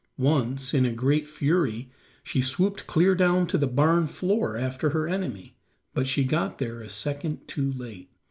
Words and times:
Once, 0.17 0.73
in 0.73 0.83
a 0.83 0.91
great 0.91 1.27
fury 1.27 1.91
she 2.23 2.41
swooped 2.41 2.87
clear 2.87 3.13
down 3.13 3.45
to 3.45 3.55
the 3.55 3.67
barn 3.67 4.07
floor 4.07 4.57
after 4.57 4.89
her 4.89 5.07
enemy, 5.07 5.55
but 5.93 6.07
she 6.07 6.23
got 6.23 6.57
there 6.57 6.81
a 6.81 6.89
second 6.89 7.47
too 7.47 7.71
late. 7.73 8.09